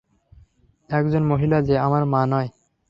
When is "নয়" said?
2.25-2.49